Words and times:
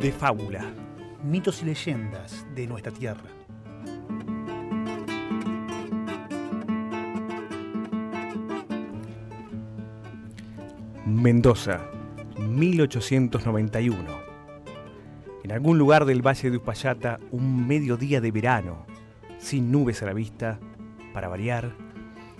de 0.00 0.12
fábula. 0.12 0.64
Mitos 1.22 1.60
y 1.62 1.66
leyendas 1.66 2.46
de 2.54 2.66
nuestra 2.66 2.90
tierra. 2.90 3.28
Mendoza, 11.04 11.82
1891. 12.38 13.94
En 15.44 15.52
algún 15.52 15.76
lugar 15.76 16.06
del 16.06 16.26
Valle 16.26 16.50
de 16.50 16.56
Uspallata, 16.56 17.18
un 17.30 17.66
mediodía 17.66 18.22
de 18.22 18.30
verano, 18.30 18.86
sin 19.36 19.70
nubes 19.70 20.02
a 20.02 20.06
la 20.06 20.14
vista, 20.14 20.58
para 21.12 21.28
variar, 21.28 21.72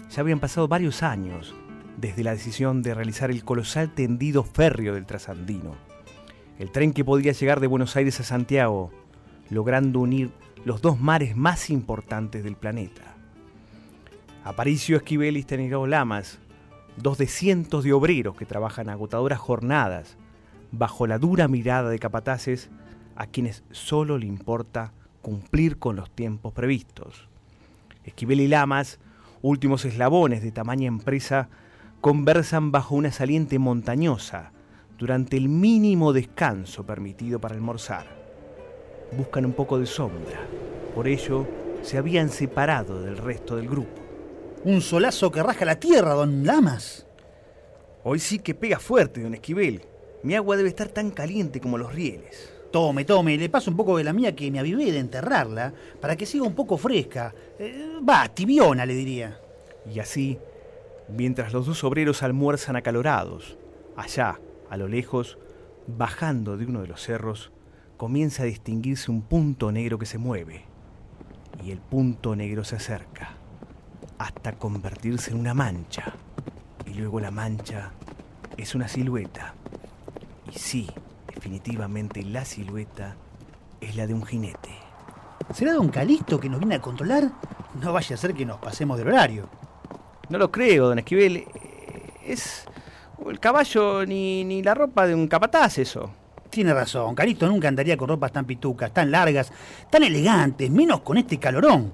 ya 0.08 0.22
habían 0.22 0.41
pasado 0.41 0.66
varios 0.66 1.02
años 1.02 1.55
desde 1.98 2.24
la 2.24 2.33
decisión 2.33 2.83
de 2.83 2.95
realizar 2.95 3.30
el 3.30 3.45
colosal 3.45 3.92
tendido 3.95 4.45
férreo 4.45 4.95
del 4.95 5.05
Trasandino, 5.05 5.77
el 6.60 6.70
tren 6.70 6.92
que 6.92 7.06
podía 7.06 7.32
llegar 7.32 7.59
de 7.59 7.66
Buenos 7.66 7.96
Aires 7.96 8.20
a 8.20 8.23
Santiago, 8.23 8.91
logrando 9.48 9.98
unir 9.98 10.30
los 10.66 10.83
dos 10.83 11.00
mares 11.00 11.34
más 11.34 11.70
importantes 11.70 12.45
del 12.45 12.55
planeta. 12.55 13.14
Aparicio 14.45 14.98
Esquivel 14.98 15.38
y 15.38 15.41
Stanislao 15.41 15.86
Lamas, 15.86 16.38
dos 16.98 17.16
de 17.16 17.28
cientos 17.28 17.83
de 17.83 17.94
obreros 17.94 18.36
que 18.36 18.44
trabajan 18.44 18.91
agotadoras 18.91 19.38
jornadas 19.38 20.19
bajo 20.70 21.06
la 21.06 21.19
dura 21.19 21.48
mirada 21.48 21.88
de 21.88 21.98
capataces 21.98 22.69
a 23.16 23.27
quienes 23.27 23.64
solo 23.70 24.19
le 24.19 24.27
importa 24.27 24.92
cumplir 25.22 25.78
con 25.78 25.97
los 25.97 26.11
tiempos 26.11 26.53
previstos. 26.53 27.27
Esquivel 28.05 28.38
y 28.38 28.48
Lamas, 28.48 28.98
últimos 29.41 29.86
eslabones 29.86 30.42
de 30.42 30.53
tamaña 30.53 30.88
empresa, 30.88 31.48
conversan 32.03 32.70
bajo 32.70 32.97
una 32.97 33.12
saliente 33.12 33.58
montañosa 33.58 34.53
durante 35.01 35.39
el 35.39 35.48
mínimo 35.48 36.12
descanso 36.12 36.84
permitido 36.84 37.41
para 37.41 37.55
almorzar. 37.55 38.06
Buscan 39.12 39.47
un 39.47 39.55
poco 39.55 39.79
de 39.79 39.87
sombra, 39.87 40.39
por 40.95 41.09
ello 41.09 41.47
se 41.81 41.97
habían 41.97 42.29
separado 42.29 43.01
del 43.03 43.17
resto 43.17 43.56
del 43.56 43.67
grupo. 43.67 43.98
Un 44.65 44.83
solazo 44.83 45.31
que 45.31 45.43
rasca 45.43 45.65
la 45.65 45.81
tierra, 45.81 46.12
don 46.12 46.45
Lamas. 46.45 47.06
Hoy 48.05 48.19
sí 48.19 48.41
que 48.41 48.55
pega 48.55 48.78
fuerte, 48.78 49.23
don 49.23 49.33
Esquivel. 49.33 49.81
Mi 50.23 50.34
agua 50.34 50.59
debe 50.59 50.69
estar 50.69 50.89
tan 50.89 51.11
caliente 51.11 51.61
como 51.61 51.78
los 51.78 51.95
rieles. 51.95 52.53
Tome, 52.71 53.06
tome, 53.06 53.39
le 53.39 53.48
paso 53.48 53.71
un 53.71 53.78
poco 53.78 53.97
de 53.97 54.05
la 54.05 54.12
mía 54.12 54.37
que 54.37 54.51
me 54.51 54.59
avivé 54.59 54.93
de 54.93 54.98
enterrarla 54.98 55.73
para 55.98 56.15
que 56.15 56.27
siga 56.27 56.45
un 56.45 56.55
poco 56.55 56.77
fresca. 56.77 57.34
Eh, 57.59 57.98
va, 58.06 58.28
tibiona, 58.28 58.84
le 58.84 58.93
diría. 58.93 59.41
Y 59.91 59.98
así, 59.98 60.39
mientras 61.09 61.55
los 61.55 61.65
dos 61.65 61.83
obreros 61.84 62.23
almuerzan 62.23 62.77
acalorados, 62.77 63.56
allá, 63.97 64.39
a 64.70 64.76
lo 64.76 64.88
lejos, 64.88 65.36
bajando 65.86 66.56
de 66.56 66.64
uno 66.64 66.80
de 66.80 66.86
los 66.86 67.02
cerros, 67.02 67.50
comienza 67.96 68.44
a 68.44 68.46
distinguirse 68.46 69.10
un 69.10 69.22
punto 69.22 69.72
negro 69.72 69.98
que 69.98 70.06
se 70.06 70.16
mueve. 70.16 70.64
Y 71.62 71.72
el 71.72 71.78
punto 71.78 72.34
negro 72.36 72.64
se 72.64 72.76
acerca, 72.76 73.34
hasta 74.16 74.52
convertirse 74.52 75.32
en 75.32 75.38
una 75.38 75.52
mancha. 75.52 76.14
Y 76.86 76.94
luego 76.94 77.20
la 77.20 77.30
mancha 77.30 77.91
es 78.56 78.74
una 78.74 78.88
silueta. 78.88 79.54
Y 80.50 80.59
sí, 80.59 80.88
definitivamente 81.34 82.22
la 82.22 82.44
silueta 82.44 83.16
es 83.80 83.97
la 83.97 84.06
de 84.06 84.14
un 84.14 84.25
jinete. 84.25 84.70
¿Será 85.53 85.72
don 85.72 85.88
Calisto 85.88 86.38
que 86.38 86.48
nos 86.48 86.60
viene 86.60 86.76
a 86.76 86.80
controlar? 86.80 87.30
No 87.82 87.92
vaya 87.92 88.14
a 88.14 88.19
ser 88.19 88.34
que 88.34 88.47
nos 88.47 88.59
pasemos 88.59 88.97
del 88.98 89.09
horario. 89.09 89.48
No 90.28 90.38
lo 90.38 90.50
creo, 90.50 90.88
don 90.88 91.00
Esquivel. 91.00 91.44
Es 92.25 92.66
el 93.28 93.41
caballo 93.41 94.04
ni, 94.06 94.44
ni 94.44 94.62
la 94.62 94.75
ropa 94.75 95.06
de 95.06 95.14
un 95.14 95.28
capataz 95.28 95.78
eso. 95.78 96.10
Tiene 96.48 96.75
razón, 96.75 97.14
Calisto 97.14 97.47
nunca 97.47 97.69
andaría 97.69 97.97
con 97.97 98.08
ropas 98.08 98.32
tan 98.32 98.44
pitucas, 98.44 98.92
tan 98.92 99.10
largas, 99.10 99.53
tan 99.88 100.03
elegantes, 100.03 100.69
menos 100.70 101.00
con 101.03 101.16
este 101.16 101.38
calorón. 101.38 101.92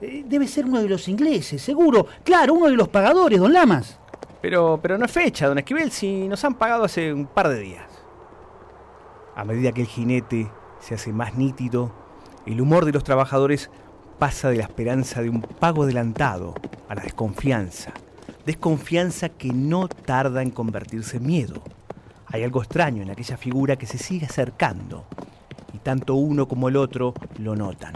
Eh, 0.00 0.24
Debe 0.26 0.48
ser 0.48 0.64
uno 0.64 0.80
de 0.80 0.88
los 0.88 1.08
ingleses, 1.08 1.60
seguro. 1.60 2.06
Claro, 2.24 2.54
uno 2.54 2.66
de 2.66 2.76
los 2.76 2.88
pagadores, 2.88 3.38
don 3.38 3.52
Lamas. 3.52 3.98
Pero, 4.40 4.78
pero 4.80 4.96
no 4.96 5.04
es 5.04 5.12
fecha, 5.12 5.46
don 5.46 5.58
Esquivel, 5.58 5.90
si 5.90 6.26
nos 6.28 6.44
han 6.44 6.54
pagado 6.54 6.84
hace 6.84 7.12
un 7.12 7.26
par 7.26 7.48
de 7.48 7.60
días. 7.60 7.86
A 9.34 9.44
medida 9.44 9.72
que 9.72 9.82
el 9.82 9.86
jinete 9.86 10.50
se 10.80 10.94
hace 10.94 11.12
más 11.12 11.34
nítido, 11.34 11.92
el 12.46 12.60
humor 12.60 12.84
de 12.84 12.92
los 12.92 13.04
trabajadores 13.04 13.70
pasa 14.18 14.50
de 14.50 14.56
la 14.56 14.64
esperanza 14.64 15.20
de 15.22 15.28
un 15.28 15.42
pago 15.42 15.82
adelantado 15.82 16.54
a 16.88 16.94
la 16.94 17.02
desconfianza. 17.02 17.92
Desconfianza 18.46 19.28
que 19.28 19.52
no 19.52 19.88
tarda 19.88 20.42
en 20.42 20.50
convertirse 20.50 21.18
en 21.18 21.26
miedo. 21.26 21.62
Hay 22.26 22.42
algo 22.42 22.62
extraño 22.62 23.02
en 23.02 23.10
aquella 23.10 23.36
figura 23.36 23.76
que 23.76 23.86
se 23.86 23.98
sigue 23.98 24.26
acercando, 24.26 25.06
y 25.72 25.78
tanto 25.78 26.14
uno 26.14 26.46
como 26.48 26.68
el 26.68 26.76
otro 26.76 27.14
lo 27.38 27.56
notan. 27.56 27.94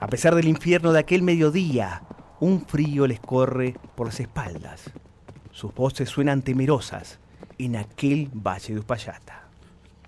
A 0.00 0.06
pesar 0.06 0.34
del 0.34 0.48
infierno 0.48 0.92
de 0.92 1.00
aquel 1.00 1.22
mediodía, 1.22 2.02
un 2.40 2.64
frío 2.64 3.06
les 3.06 3.20
corre 3.20 3.74
por 3.94 4.06
las 4.06 4.20
espaldas. 4.20 4.90
Sus 5.50 5.74
voces 5.74 6.08
suenan 6.08 6.42
temerosas 6.42 7.18
en 7.58 7.76
aquel 7.76 8.30
valle 8.32 8.74
de 8.74 8.80
Uspallata. 8.80 9.48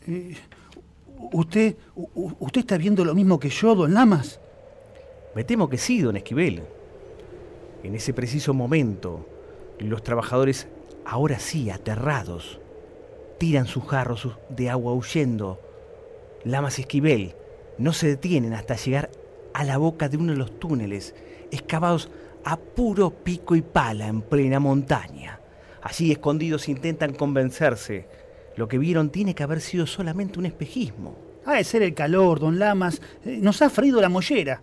Eh, 0.07 0.37
¿Usted, 1.33 1.77
usted 1.95 2.61
está 2.61 2.79
viendo 2.79 3.05
lo 3.05 3.15
mismo 3.15 3.39
que 3.39 3.51
yo, 3.51 3.75
don 3.75 3.93
Lamas? 3.93 4.41
Me 5.35 5.45
temo 5.45 5.69
que 5.69 5.77
sí, 5.77 6.01
don 6.01 6.17
Esquivel. 6.17 6.63
En 7.83 7.95
ese 7.95 8.13
preciso 8.15 8.55
momento, 8.55 9.27
los 9.89 10.03
trabajadores, 10.03 10.69
ahora 11.05 11.39
sí 11.39 11.71
aterrados, 11.71 12.61
tiran 13.39 13.67
sus 13.67 13.85
jarros 13.85 14.29
de 14.51 14.69
agua 14.69 14.93
huyendo. 14.93 15.61
Lamas 16.45 16.79
y 16.79 16.83
Esquivel 16.83 17.35
no 17.79 17.93
se 17.93 18.09
detienen 18.09 18.53
hasta 18.53 18.77
llegar 18.77 19.11
a 19.55 19.65
la 19.65 19.79
boca 19.79 20.09
de 20.09 20.17
uno 20.19 20.33
de 20.33 20.39
los 20.39 20.59
túneles, 20.59 21.15
excavados 21.51 22.11
a 22.45 22.57
puro 22.57 23.11
pico 23.11 23.57
y 23.57 23.63
pala 23.63 24.07
en 24.07 24.23
plena 24.23 24.61
montaña. 24.61 25.41
Allí 25.83 26.13
escondidos 26.13 26.69
intentan 26.69 27.15
convencerse. 27.15 28.07
Lo 28.57 28.69
que 28.69 28.79
vieron 28.79 29.11
tiene 29.11 29.35
que 29.35 29.43
haber 29.43 29.61
sido 29.61 29.87
solamente 29.87 30.39
un 30.39 30.47
espejismo. 30.47 31.17
Ha 31.47 31.55
de 31.55 31.65
ser 31.65 31.83
el 31.83 31.95
calor, 31.95 32.39
don 32.39 32.59
Lamas. 32.59 33.01
Eh, 33.25 33.39
Nos 33.41 33.63
ha 33.63 33.71
frío 33.71 34.01
la 34.01 34.09
mollera. 34.09 34.63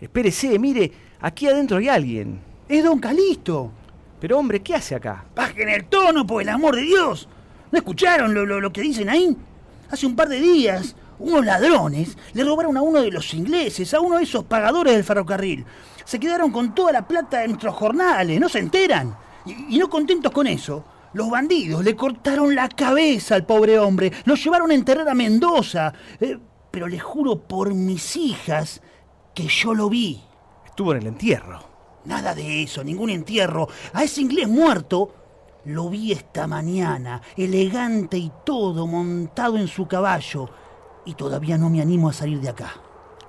Espérese, 0.00 0.58
mire, 0.58 0.90
aquí 1.20 1.46
adentro 1.46 1.76
hay 1.76 1.88
alguien. 1.88 2.40
Es 2.68 2.82
don 2.82 2.98
Calisto. 2.98 3.72
Pero 4.20 4.38
hombre, 4.38 4.60
¿qué 4.62 4.74
hace 4.74 4.94
acá? 4.94 5.24
Bajen 5.34 5.68
el 5.68 5.84
tono, 5.86 6.26
por 6.26 6.42
el 6.42 6.48
amor 6.48 6.74
de 6.76 6.82
Dios. 6.82 7.28
¿No 7.70 7.78
escucharon 7.78 8.34
lo, 8.34 8.44
lo- 8.46 8.60
lo 8.60 8.72
que 8.72 8.80
dicen 8.80 9.08
ahí? 9.08 9.36
Hace 9.90 10.06
un 10.06 10.16
par 10.16 10.28
de 10.28 10.40
días, 10.40 10.96
unos 11.18 11.44
ladrones 11.44 12.16
le 12.32 12.44
robaron 12.44 12.76
a 12.76 12.82
uno 12.82 13.00
de 13.02 13.10
los 13.10 13.32
ingleses, 13.34 13.92
a 13.94 14.00
uno 14.00 14.16
de 14.18 14.24
esos 14.24 14.44
pagadores 14.44 14.94
del 14.94 15.04
ferrocarril. 15.04 15.64
Se 16.04 16.18
quedaron 16.18 16.50
con 16.50 16.74
toda 16.74 16.92
la 16.92 17.06
plata 17.06 17.40
de 17.40 17.48
nuestros 17.48 17.74
jornales, 17.74 18.40
no 18.40 18.48
se 18.48 18.58
enteran. 18.58 19.16
Y, 19.46 19.76
y 19.76 19.78
no 19.78 19.88
contentos 19.88 20.32
con 20.32 20.46
eso, 20.46 20.84
los 21.14 21.30
bandidos 21.30 21.84
le 21.84 21.94
cortaron 21.96 22.54
la 22.54 22.68
cabeza 22.68 23.34
al 23.34 23.46
pobre 23.46 23.78
hombre, 23.78 24.12
lo 24.24 24.34
llevaron 24.34 24.70
a 24.70 24.74
enterrar 24.74 25.08
a 25.08 25.14
Mendoza. 25.14 25.92
Eh, 26.20 26.38
pero 26.70 26.86
les 26.86 27.02
juro 27.02 27.36
por 27.46 27.72
mis 27.72 28.16
hijas 28.16 28.82
que 29.34 29.46
yo 29.46 29.72
lo 29.74 29.88
vi. 29.88 30.20
Estuvo 30.66 30.92
en 30.92 30.98
el 30.98 31.06
entierro. 31.08 31.62
Nada 32.08 32.34
de 32.34 32.62
eso, 32.62 32.82
ningún 32.82 33.10
entierro. 33.10 33.68
A 33.92 34.02
ese 34.02 34.22
inglés 34.22 34.48
muerto 34.48 35.12
lo 35.66 35.90
vi 35.90 36.12
esta 36.12 36.46
mañana, 36.46 37.20
elegante 37.36 38.16
y 38.16 38.32
todo, 38.46 38.86
montado 38.86 39.58
en 39.58 39.68
su 39.68 39.86
caballo. 39.86 40.48
Y 41.04 41.12
todavía 41.14 41.58
no 41.58 41.68
me 41.68 41.82
animo 41.82 42.08
a 42.08 42.14
salir 42.14 42.40
de 42.40 42.48
acá. 42.48 42.72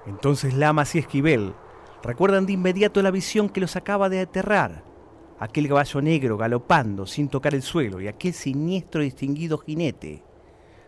Entonces 0.05 0.53
Lamas 0.53 0.95
y 0.95 0.99
Esquivel 0.99 1.53
recuerdan 2.01 2.45
de 2.45 2.53
inmediato 2.53 3.01
la 3.01 3.11
visión 3.11 3.49
que 3.49 3.59
los 3.59 3.75
acaba 3.75 4.07
de 4.07 4.21
aterrar. 4.21 4.85
Aquel 5.39 5.67
caballo 5.67 6.01
negro 6.01 6.37
galopando 6.37 7.05
sin 7.05 7.27
tocar 7.27 7.53
el 7.53 7.63
suelo 7.63 7.99
y 7.99 8.07
aquel 8.07 8.33
siniestro 8.33 9.01
y 9.01 9.07
distinguido 9.07 9.57
jinete. 9.57 10.23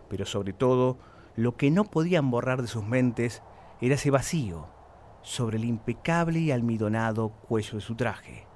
Pero 0.08 0.26
sobre 0.26 0.54
todo, 0.54 0.98
lo 1.36 1.58
que 1.58 1.70
no 1.72 1.84
podían 1.84 2.32
borrar 2.32 2.62
de 2.62 2.70
sus 2.70 2.86
mentes 2.86 3.44
era 3.82 3.96
ese 3.96 4.12
vacío 4.12 4.81
sobre 5.22 5.58
el 5.58 5.66
impecable 5.66 6.40
y 6.40 6.52
almidonado 6.52 7.30
cuello 7.30 7.76
de 7.76 7.82
su 7.82 7.96
traje. 7.96 8.48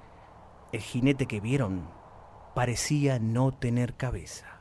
El 0.72 0.80
jinete 0.80 1.26
que 1.26 1.40
vieron 1.40 1.88
parecía 2.54 3.18
no 3.18 3.52
tener 3.52 3.94
cabeza. 3.94 4.55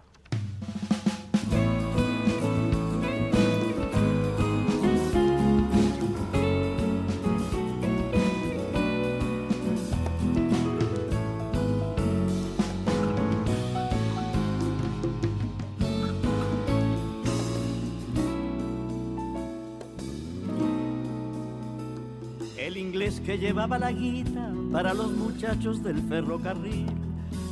Que 23.24 23.38
llevaba 23.40 23.80
la 23.80 23.92
guita 23.92 24.52
para 24.72 24.94
los 24.94 25.12
muchachos 25.12 25.82
del 25.82 26.02
ferrocarril 26.04 26.86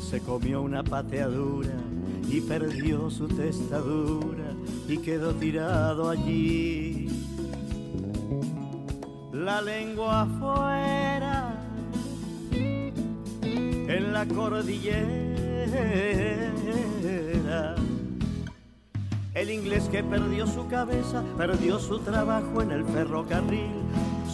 se 0.07 0.19
comió 0.19 0.61
una 0.61 0.83
pateadura 0.83 1.73
y 2.29 2.41
perdió 2.41 3.09
su 3.09 3.27
testadura 3.27 4.51
y 4.87 4.97
quedó 4.97 5.33
tirado 5.33 6.09
allí. 6.09 7.07
La 9.31 9.59
lengua 9.63 10.21
afuera 10.21 11.59
en 12.51 14.13
la 14.13 14.27
cordillera. 14.27 14.93
El 19.33 19.49
inglés 19.49 19.89
que 19.91 20.03
perdió 20.03 20.45
su 20.45 20.67
cabeza, 20.67 21.23
perdió 21.37 21.79
su 21.79 21.97
trabajo 21.99 22.61
en 22.61 22.71
el 22.71 22.85
ferrocarril. 22.85 23.81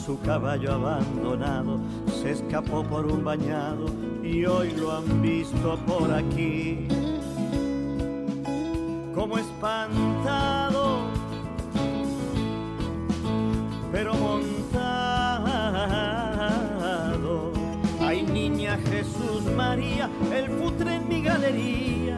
Su 0.09 0.19
caballo 0.21 0.73
abandonado 0.73 1.79
se 2.19 2.31
escapó 2.31 2.83
por 2.83 3.05
un 3.05 3.23
bañado 3.23 3.85
y 4.23 4.43
hoy 4.43 4.71
lo 4.71 4.91
han 4.91 5.21
visto 5.21 5.77
por 5.85 6.11
aquí. 6.11 6.87
Como 9.13 9.37
espantado, 9.37 11.01
pero 13.91 14.15
montado. 14.15 14.81
Ay, 18.01 18.23
niña 18.23 18.79
Jesús 18.89 19.43
María, 19.55 20.09
el 20.33 20.49
futre 20.49 20.95
en 20.95 21.07
mi 21.07 21.21
galería. 21.21 22.17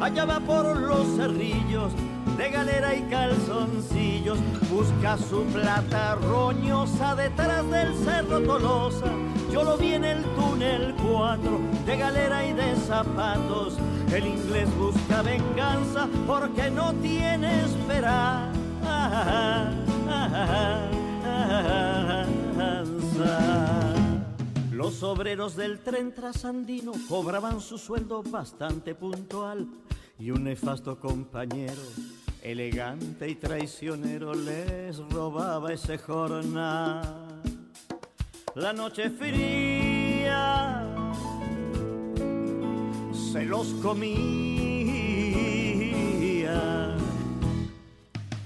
Allá 0.00 0.24
va 0.24 0.40
por 0.40 0.74
los 0.74 1.06
cerrillos 1.16 1.92
de 2.36 2.50
galera 2.50 2.94
y 2.94 3.02
calzoncillos. 3.02 4.38
Busca 4.70 5.16
su 5.16 5.44
plata 5.44 6.16
roñosa 6.16 7.14
detrás 7.14 7.68
del 7.70 7.94
cerro 7.96 8.40
Tolosa. 8.40 9.10
Yo 9.50 9.64
lo 9.64 9.76
vi 9.76 9.94
en 9.94 10.04
el 10.04 10.22
túnel 10.34 10.94
4 11.08 11.60
de 11.86 11.96
galera 11.96 12.46
y 12.46 12.52
de 12.52 12.76
zapatos. 12.76 13.78
El 14.12 14.26
inglés 14.26 14.68
busca 14.76 15.22
venganza 15.22 16.08
porque 16.26 16.70
no 16.70 16.92
tiene 16.94 17.64
esperanza. 17.64 18.52
Los 24.72 25.02
obreros 25.02 25.56
del 25.56 25.80
tren 25.80 26.14
trasandino 26.14 26.92
cobraban 27.08 27.60
su 27.60 27.78
sueldo 27.78 28.22
bastante 28.22 28.94
puntual 28.94 29.66
y 30.18 30.30
un 30.30 30.44
nefasto 30.44 30.98
compañero, 30.98 31.82
elegante 32.46 33.28
y 33.28 33.34
traicionero, 33.34 34.32
les 34.32 34.98
robaba 35.10 35.72
ese 35.72 35.98
jornal. 35.98 37.42
La 38.54 38.72
noche 38.72 39.10
fría 39.10 40.86
se 43.32 43.44
los 43.44 43.66
comía. 43.82 44.46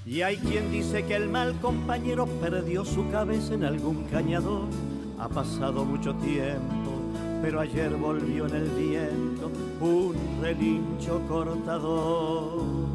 Y 0.07 0.23
hay 0.23 0.39
quien 0.39 0.73
dice 0.73 1.05
que 1.05 1.17
el 1.17 1.29
mal 1.29 1.61
compañero 1.61 2.27
perdió 2.27 2.87
su 2.87 3.09
cabeza 3.11 3.53
en 3.53 3.65
algún 3.65 4.05
cañador. 4.05 4.69
Ha 5.19 5.29
pasado 5.29 5.85
mucho 5.85 6.15
tiempo, 6.15 7.03
pero 7.43 7.61
ayer 7.61 7.95
volvió 7.95 8.47
en 8.47 8.55
el 8.55 8.71
viento 8.71 9.53
un 9.81 10.17
relincho 10.41 11.21
cortador. 11.29 12.90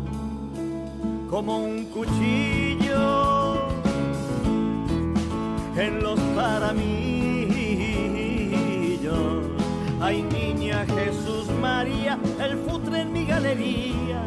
Como 1.35 1.57
un 1.57 1.83
cuchillo 1.87 3.55
en 5.75 6.01
los 6.01 6.17
paramillos. 6.33 6.79
Ay, 9.99 10.23
niña 10.23 10.85
Jesús 10.85 11.49
María, 11.59 12.17
el 12.41 12.57
futre 12.59 13.01
en 13.01 13.11
mi 13.11 13.25
galería. 13.25 14.23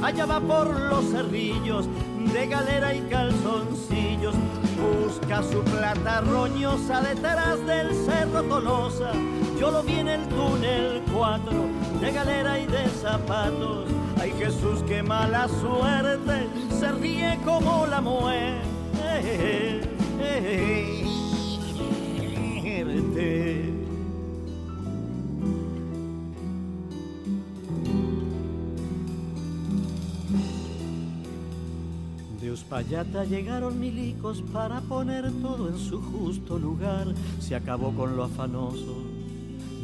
Allá 0.00 0.26
va 0.26 0.38
por 0.38 0.78
los 0.78 1.06
cerrillos 1.06 1.88
de 2.32 2.46
galera 2.46 2.94
y 2.94 3.00
calzoncillos. 3.10 4.36
Busca 4.80 5.42
su 5.42 5.60
plata 5.64 6.20
roñosa 6.20 7.00
detrás 7.00 7.66
del 7.66 7.92
cerro 7.96 8.44
Tolosa. 8.44 9.10
Yo 9.58 9.72
lo 9.72 9.82
vi 9.82 9.94
en 9.94 10.06
el 10.06 10.28
túnel 10.28 11.02
4 11.12 11.52
de 12.00 12.12
galera 12.12 12.60
y 12.60 12.66
de 12.66 12.86
zapatos. 12.90 13.93
Qué 14.94 15.02
mala 15.02 15.48
suerte, 15.48 16.46
se 16.78 16.92
ríe 16.92 17.36
como 17.44 17.84
la 17.84 18.00
muerte. 18.00 18.54
Uspallata 32.52 33.24
llegaron 33.24 33.80
milicos 33.80 34.42
para 34.52 34.80
poner 34.80 35.28
todo 35.42 35.68
en 35.70 35.76
su 35.76 36.00
justo 36.00 36.56
lugar. 36.56 37.12
Se 37.40 37.56
acabó 37.56 37.92
con 37.92 38.16
lo 38.16 38.22
afanoso, 38.22 39.02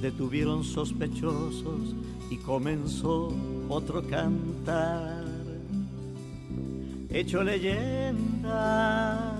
detuvieron 0.00 0.62
sospechosos 0.62 1.96
y 2.30 2.36
comenzó 2.38 3.34
otro 3.68 4.02
cantar. 4.06 5.24
Hecho 7.10 7.42
leyenda 7.42 9.34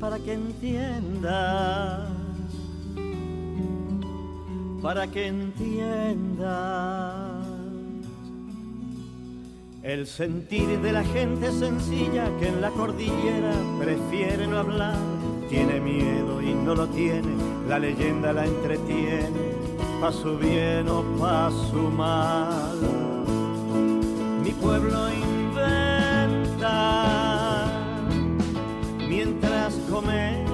para 0.00 0.18
que 0.18 0.32
entiendas, 0.32 2.08
para 4.82 5.06
que 5.06 5.26
entiendas. 5.26 6.80
El 9.82 10.06
sentir 10.06 10.80
de 10.80 10.92
la 10.92 11.04
gente 11.04 11.52
sencilla 11.52 12.28
que 12.38 12.48
en 12.48 12.60
la 12.60 12.70
cordillera 12.70 13.52
prefiere 13.78 14.46
no 14.46 14.58
hablar, 14.58 14.96
tiene 15.48 15.80
miedo 15.80 16.42
y 16.42 16.52
no 16.54 16.74
lo 16.74 16.86
tiene, 16.88 17.34
la 17.68 17.78
leyenda 17.78 18.32
la 18.32 18.44
entretiene, 18.46 19.59
pa' 20.00 20.12
su 20.12 20.38
bien 20.38 20.88
o 20.88 21.02
pa' 21.18 21.50
su 21.70 21.90
mal. 21.90 22.78
Mi 24.42 24.52
pueblo 24.52 25.10
inventa 25.12 26.66
mientras 29.06 29.74
comenta. 29.90 30.50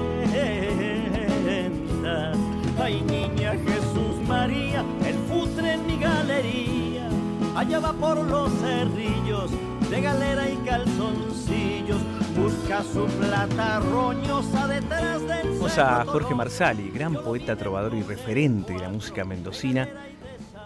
Ay, 2.79 3.01
niña 3.01 3.53
Jesús 3.65 4.15
María, 4.27 4.83
el 5.05 5.15
futre 5.29 5.73
en 5.73 5.87
mi 5.87 5.97
galería. 5.97 7.09
Allá 7.55 7.79
va 7.79 7.93
por 7.93 8.17
los 8.17 8.51
cerrillos 8.59 9.51
de 9.89 10.01
galera 10.01 10.49
y 10.49 10.57
calzoncillos. 10.57 12.01
Busca 12.37 12.83
su 12.83 13.05
plata 13.05 13.79
roñosa 13.79 14.67
detrás 14.67 15.27
del 15.27 15.53
Vamos 15.53 15.77
a 15.79 16.05
Jorge 16.05 16.35
Marsali, 16.35 16.91
gran 16.91 17.15
poeta, 17.15 17.55
trovador 17.55 17.95
y 17.95 18.03
referente 18.03 18.73
de 18.73 18.79
la 18.79 18.89
música 18.89 19.25
mendocina, 19.25 19.89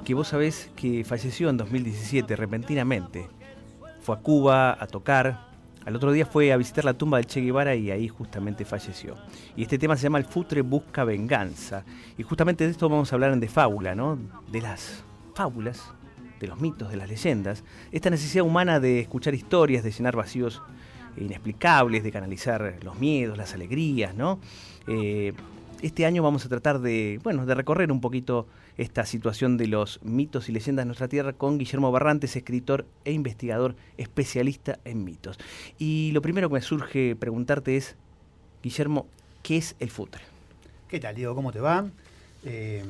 que 0.03 0.13
vos 0.13 0.27
sabés 0.27 0.69
que 0.75 1.05
falleció 1.05 1.49
en 1.49 1.55
2017 1.55 2.35
repentinamente. 2.35 3.29
Fue 4.01 4.15
a 4.15 4.19
Cuba 4.19 4.77
a 4.77 4.85
tocar, 4.87 5.47
al 5.85 5.95
otro 5.95 6.11
día 6.11 6.25
fue 6.25 6.51
a 6.51 6.57
visitar 6.57 6.83
la 6.83 6.93
tumba 6.93 7.19
del 7.19 7.27
Che 7.27 7.39
Guevara 7.39 7.73
y 7.73 7.89
ahí 7.89 8.09
justamente 8.09 8.65
falleció. 8.65 9.15
Y 9.55 9.63
este 9.63 9.79
tema 9.79 9.95
se 9.95 10.03
llama 10.03 10.17
El 10.17 10.25
Futre 10.25 10.61
Busca 10.63 11.05
Venganza. 11.05 11.85
Y 12.17 12.23
justamente 12.23 12.65
de 12.65 12.71
esto 12.71 12.89
vamos 12.89 13.13
a 13.13 13.15
hablar 13.15 13.31
en 13.31 13.39
De 13.39 13.47
Fábula, 13.47 13.95
¿no? 13.95 14.19
De 14.51 14.59
las 14.59 15.05
fábulas, 15.33 15.81
de 16.37 16.47
los 16.47 16.59
mitos, 16.59 16.89
de 16.89 16.97
las 16.97 17.07
leyendas. 17.07 17.63
Esta 17.93 18.09
necesidad 18.09 18.45
humana 18.45 18.81
de 18.81 18.99
escuchar 18.99 19.33
historias, 19.33 19.85
de 19.85 19.91
llenar 19.91 20.17
vacíos 20.17 20.61
inexplicables, 21.18 22.03
de 22.03 22.12
canalizar 22.12 22.80
los 22.84 23.00
miedos, 23.00 23.38
las 23.38 23.53
alegrías, 23.53 24.15
¿no? 24.15 24.39
Eh, 24.88 25.34
este 25.82 26.06
año 26.06 26.22
vamos 26.22 26.46
a 26.46 26.50
tratar 26.50 26.80
de, 26.80 27.20
bueno, 27.24 27.46
de 27.46 27.56
recorrer 27.56 27.91
un 27.91 28.01
poquito 28.01 28.48
esta 28.77 29.06
situación 29.06 29.58
de 29.58 29.68
los 29.68 30.00
mitos 30.03 30.48
y 30.48 30.51
leyendas 30.51 30.84
de 30.84 30.88
nuestra 30.88 31.08
tierra 31.08 31.34
con 31.34 31.58
Guillermo 31.58 31.91
Barrantes, 31.91 32.36
escritor 32.36 32.86
e 33.03 33.12
investigador 33.12 33.75
especialista 33.98 34.80
en 34.86 35.03
mitos. 35.03 35.39
Y 35.80 36.12
lo 36.13 36.22
primero 36.22 36.50
que 36.50 36.56
me 36.56 36.62
surge 36.62 37.15
preguntarte 37.15 37.77
es, 37.77 37.96
Guillermo, 38.63 39.08
¿qué 39.41 39.58
es 39.58 39.75
el 39.80 39.89
futre? 39.89 40.22
¿Qué 40.88 41.00
tal, 41.00 41.15
Diego? 41.15 41.34
¿Cómo 41.36 41.51
te 41.51 41.60
va? 41.60 41.89
Eh, 42.44 42.84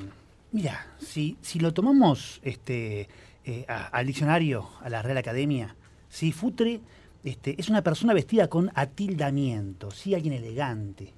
mira, 0.51 0.87
si, 0.99 1.37
si 1.41 1.59
lo 1.59 1.73
tomamos 1.73 2.41
este, 2.43 3.07
eh, 3.45 3.65
al 3.67 4.05
diccionario, 4.05 4.67
a 4.81 4.89
la 4.89 5.01
Real 5.01 5.17
Academia, 5.17 5.75
si 6.09 6.31
futre 6.31 6.81
este, 7.23 7.55
es 7.59 7.69
una 7.69 7.83
persona 7.83 8.13
vestida 8.13 8.47
con 8.47 8.71
atildamiento, 8.73 9.91
sí, 9.91 10.15
alguien 10.15 10.33
elegante. 10.33 11.13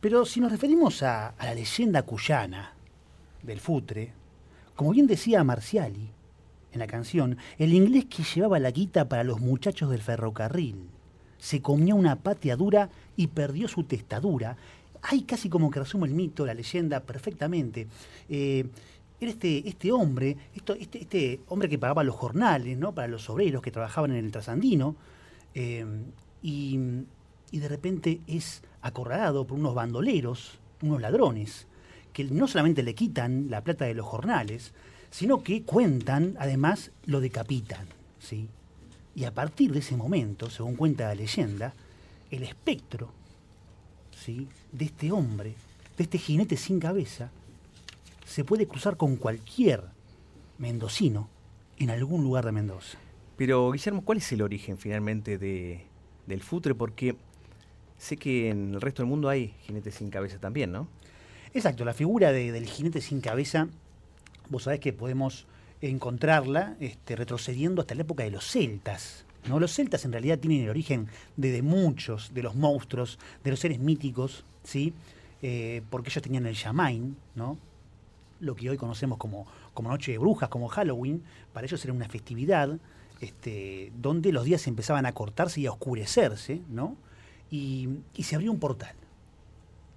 Pero 0.00 0.24
si 0.24 0.40
nos 0.40 0.52
referimos 0.52 1.02
a, 1.02 1.34
la 1.38 1.54
leyenda 1.54 2.02
cuyana 2.02 2.74
del 3.42 3.60
futre, 3.60 4.12
como 4.76 4.92
bien 4.92 5.06
decía 5.06 5.44
Marciali 5.44 6.08
en 6.72 6.78
la 6.78 6.86
canción, 6.86 7.36
el 7.58 7.74
inglés 7.74 8.06
que 8.06 8.22
llevaba 8.22 8.58
la 8.58 8.70
guita 8.70 9.08
para 9.08 9.24
los 9.24 9.40
muchachos 9.40 9.90
del 9.90 10.02
ferrocarril 10.02 10.88
se 11.40 11.62
comió 11.62 11.96
una 11.96 12.16
patria 12.16 12.54
dura 12.54 12.90
y 13.16 13.28
perdió 13.28 13.66
su 13.66 13.84
testadura. 13.84 14.56
Hay 15.02 15.22
casi 15.22 15.48
como 15.48 15.70
que 15.70 15.80
resume 15.80 16.06
el 16.06 16.14
mito, 16.14 16.44
la 16.44 16.54
leyenda 16.54 17.00
perfectamente. 17.00 17.88
Eh, 18.28 18.66
era 19.20 19.30
este, 19.30 19.68
este 19.68 19.92
hombre, 19.92 20.36
esto, 20.54 20.74
este, 20.74 21.00
este 21.02 21.40
hombre 21.48 21.68
que 21.68 21.78
pagaba 21.78 22.04
los 22.04 22.16
jornales, 22.16 22.78
¿no? 22.78 22.94
Para 22.94 23.08
los 23.08 23.28
obreros 23.28 23.62
que 23.62 23.70
trabajaban 23.70 24.12
en 24.12 24.24
el 24.24 24.32
trasandino, 24.32 24.96
eh, 25.54 25.84
y, 26.42 26.78
y 27.50 27.58
de 27.58 27.68
repente 27.68 28.20
es 28.26 28.62
acorralado 28.80 29.46
por 29.46 29.58
unos 29.58 29.74
bandoleros, 29.74 30.58
unos 30.82 31.00
ladrones, 31.00 31.66
que 32.12 32.24
no 32.24 32.48
solamente 32.48 32.82
le 32.82 32.94
quitan 32.94 33.50
la 33.50 33.62
plata 33.62 33.84
de 33.84 33.94
los 33.94 34.06
jornales, 34.06 34.72
sino 35.10 35.42
que 35.42 35.62
cuentan, 35.62 36.36
además, 36.38 36.92
lo 37.04 37.20
decapitan. 37.20 37.86
¿sí? 38.18 38.48
Y 39.14 39.24
a 39.24 39.34
partir 39.34 39.72
de 39.72 39.80
ese 39.80 39.96
momento, 39.96 40.50
según 40.50 40.76
cuenta 40.76 41.08
la 41.08 41.14
leyenda, 41.14 41.74
el 42.30 42.42
espectro 42.42 43.12
¿sí? 44.12 44.48
de 44.72 44.84
este 44.86 45.12
hombre, 45.12 45.54
de 45.96 46.04
este 46.04 46.18
jinete 46.18 46.56
sin 46.56 46.78
cabeza, 46.78 47.30
se 48.30 48.44
puede 48.44 48.68
cruzar 48.68 48.96
con 48.96 49.16
cualquier 49.16 49.82
mendocino 50.58 51.28
en 51.78 51.90
algún 51.90 52.22
lugar 52.22 52.44
de 52.44 52.52
Mendoza. 52.52 52.96
Pero, 53.36 53.72
Guillermo, 53.72 54.04
¿cuál 54.04 54.18
es 54.18 54.30
el 54.30 54.42
origen 54.42 54.78
finalmente 54.78 55.36
de, 55.36 55.84
del 56.28 56.40
futre? 56.40 56.76
Porque 56.76 57.16
sé 57.98 58.16
que 58.16 58.50
en 58.50 58.74
el 58.74 58.80
resto 58.80 59.02
del 59.02 59.10
mundo 59.10 59.28
hay 59.28 59.52
jinetes 59.62 59.96
sin 59.96 60.10
cabeza 60.10 60.38
también, 60.38 60.70
¿no? 60.70 60.86
Exacto, 61.52 61.84
la 61.84 61.92
figura 61.92 62.30
del 62.30 62.66
jinete 62.66 63.00
sin 63.00 63.20
cabeza, 63.20 63.66
vos 64.48 64.62
sabés 64.62 64.78
que 64.78 64.92
podemos 64.92 65.48
encontrarla 65.80 66.76
este, 66.78 67.16
retrocediendo 67.16 67.80
hasta 67.80 67.96
la 67.96 68.02
época 68.02 68.22
de 68.22 68.30
los 68.30 68.44
celtas. 68.46 69.24
¿no? 69.48 69.58
Los 69.58 69.74
celtas 69.74 70.04
en 70.04 70.12
realidad 70.12 70.38
tienen 70.38 70.62
el 70.62 70.70
origen 70.70 71.08
de, 71.36 71.60
muchos 71.62 72.32
de 72.32 72.44
los 72.44 72.54
monstruos, 72.54 73.18
de 73.42 73.50
los 73.50 73.58
seres 73.58 73.80
míticos, 73.80 74.44
¿sí? 74.62 74.92
Eh, 75.42 75.82
porque 75.90 76.10
ellos 76.10 76.22
tenían 76.22 76.46
el 76.46 76.54
Yamain, 76.54 77.16
¿no? 77.34 77.58
Lo 78.40 78.56
que 78.56 78.70
hoy 78.70 78.76
conocemos 78.76 79.18
como, 79.18 79.46
como 79.74 79.90
Noche 79.90 80.12
de 80.12 80.18
Brujas, 80.18 80.48
como 80.48 80.68
Halloween, 80.68 81.22
para 81.52 81.66
ellos 81.66 81.84
era 81.84 81.94
una 81.94 82.08
festividad 82.08 82.78
este, 83.20 83.92
donde 84.00 84.32
los 84.32 84.44
días 84.44 84.66
empezaban 84.66 85.06
a 85.06 85.12
cortarse 85.12 85.60
y 85.60 85.66
a 85.66 85.72
oscurecerse, 85.72 86.60
¿no? 86.68 86.96
y, 87.50 87.88
se 88.22 88.34
abrió 88.36 88.52
un 88.52 88.58
portal 88.58 88.94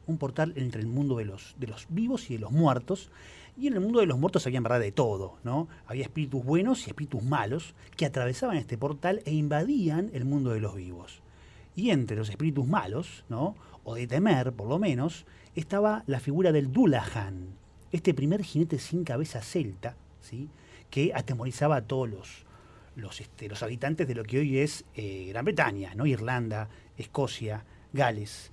un 0.05 0.17
portal 0.17 0.51
entre 0.57 0.81
el 0.81 0.88
mundo 0.88 1.15
de 1.15 1.23
los, 1.23 1.55
de 1.57 1.67
los 1.67 1.85
vivos 1.88 2.29
y 2.29 2.33
de 2.33 2.39
los 2.41 2.51
muertos. 2.51 3.09
Y 3.55 3.67
en 3.67 3.75
el 3.75 3.79
mundo 3.79 4.01
de 4.01 4.05
los 4.05 4.19
muertos 4.19 4.45
había 4.45 4.57
en 4.57 4.63
verdad 4.63 4.81
de 4.81 4.91
todo, 4.91 5.38
¿no? 5.45 5.69
Había 5.88 6.03
espíritus 6.03 6.43
buenos 6.43 6.85
y 6.85 6.89
espíritus 6.89 7.23
malos 7.23 7.73
que 7.95 8.05
atravesaban 8.05 8.57
este 8.57 8.77
portal 8.77 9.21
e 9.23 9.31
invadían 9.31 10.12
el 10.12 10.25
mundo 10.25 10.50
de 10.50 10.59
los 10.59 10.75
vivos. 10.75 11.21
Y 11.77 11.91
entre 11.91 12.17
los 12.17 12.29
espíritus 12.29 12.67
malos, 12.67 13.23
¿no? 13.29 13.55
O 13.85 13.95
de 13.95 14.05
temer, 14.05 14.51
por 14.51 14.67
lo 14.67 14.77
menos, 14.77 15.25
estaba 15.55 16.03
la 16.05 16.19
figura 16.19 16.51
del 16.51 16.73
Dulahan, 16.73 17.55
este 17.93 18.13
primer 18.13 18.43
jinete 18.43 18.79
sin 18.79 19.03
cabeza 19.03 19.41
celta, 19.41 19.95
¿sí? 20.19 20.50
Que 20.89 21.13
atemorizaba 21.13 21.77
a 21.77 21.81
todos 21.83 22.09
los, 22.09 22.45
los, 22.95 23.21
este, 23.21 23.47
los 23.47 23.62
habitantes 23.63 24.07
de 24.07 24.15
lo 24.15 24.23
que 24.23 24.39
hoy 24.39 24.57
es 24.57 24.83
eh, 24.95 25.27
Gran 25.29 25.45
Bretaña, 25.45 25.93
¿no? 25.95 26.05
Irlanda, 26.07 26.67
Escocia, 26.97 27.63
Gales. 27.93 28.51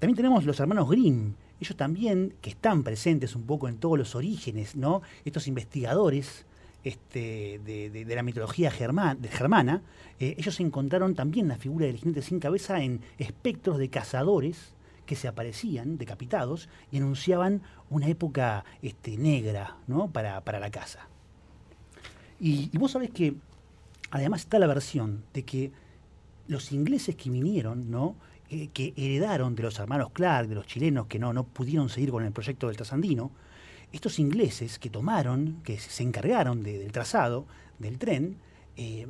También 0.00 0.16
tenemos 0.16 0.44
los 0.44 0.58
hermanos 0.58 0.90
Grimm, 0.90 1.34
ellos 1.60 1.76
también 1.76 2.34
que 2.40 2.50
están 2.50 2.82
presentes 2.82 3.36
un 3.36 3.44
poco 3.44 3.68
en 3.68 3.78
todos 3.78 3.96
los 3.96 4.16
orígenes, 4.16 4.74
¿no? 4.74 5.00
Estos 5.24 5.46
investigadores 5.46 6.44
este, 6.82 7.60
de, 7.64 8.04
la 8.12 8.24
mitología 8.24 8.72
germana, 8.72 9.82
eh, 10.18 10.34
ellos 10.36 10.58
encontraron 10.58 11.14
también 11.14 11.46
la 11.46 11.56
figura 11.56 11.86
del 11.86 11.98
jinete 11.98 12.22
sin 12.22 12.40
cabeza 12.40 12.82
en 12.82 13.00
espectros 13.18 13.78
de 13.78 13.90
cazadores 13.90 14.74
que 15.06 15.16
se 15.16 15.28
aparecían 15.28 15.98
decapitados 15.98 16.68
y 16.90 16.98
anunciaban 16.98 17.62
una 17.90 18.08
época 18.08 18.64
este, 18.82 19.16
negra 19.16 19.76
¿no? 19.86 20.10
para, 20.10 20.42
la 20.60 20.70
caza. 20.70 21.08
Y, 22.40 22.76
vos 22.76 22.92
sabés 22.92 23.10
que 23.10 23.34
además 24.10 24.42
está 24.42 24.58
la 24.58 24.66
versión 24.66 25.24
de 25.32 25.44
que 25.44 25.72
los 26.48 26.72
ingleses 26.72 27.16
que 27.16 27.30
vinieron, 27.30 27.90
¿no? 27.90 28.16
que 28.48 28.92
heredaron 28.96 29.54
de 29.54 29.62
los 29.62 29.78
hermanos 29.78 30.10
Clark, 30.12 30.48
de 30.48 30.54
los 30.54 30.66
chilenos 30.66 31.06
que 31.06 31.18
no, 31.18 31.32
no 31.32 31.44
pudieron 31.44 31.88
seguir 31.88 32.10
con 32.10 32.22
el 32.24 32.32
proyecto 32.32 32.66
del 32.66 32.76
trasandino, 32.76 33.30
estos 33.92 34.18
ingleses 34.18 34.78
que 34.78 34.90
tomaron, 34.90 35.60
que 35.62 35.78
se 35.78 36.02
encargaron 36.02 36.62
del 36.62 36.90
trazado 36.92 37.46
del 37.78 37.98
tren, 37.98 38.36
eh, 38.76 39.06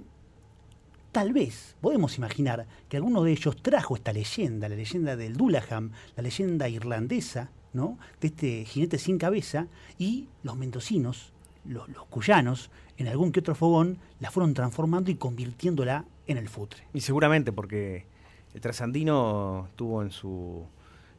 tal 1.13 1.33
vez 1.33 1.77
podemos 1.81 2.17
imaginar 2.17 2.67
que 2.89 2.97
alguno 2.97 3.23
de 3.23 3.33
ellos 3.33 3.57
trajo 3.61 3.95
esta 3.95 4.13
leyenda, 4.13 4.69
la 4.69 4.77
leyenda 4.77 5.15
del 5.15 5.37
Dullaham, 5.37 5.93
la 6.17 6.23
leyenda 6.23 6.69
irlandesa, 6.69 7.51
¿no? 7.75 7.99
de 8.21 8.29
este 8.29 8.65
jinete 8.65 8.99
sin 8.99 9.19
cabeza, 9.19 9.69
y 9.99 10.29
los 10.43 10.57
mendocinos, 10.57 11.33
los, 11.65 11.89
los 11.91 12.07
cuyanos, 12.07 12.71
en 12.97 13.09
algún 13.09 13.31
que 13.31 13.41
otro 13.41 13.55
fogón, 13.55 13.99
la 14.21 14.31
fueron 14.31 14.55
transformando 14.55 15.11
y 15.11 15.17
convirtiéndola 15.17 16.07
en 16.27 16.39
el 16.39 16.49
futre. 16.49 16.85
Y 16.95 17.01
seguramente 17.01 17.53
porque 17.53 18.07
el 18.55 18.61
trasandino 18.61 19.69
tuvo 19.77 20.03
en 20.03 20.11
su 20.11 20.67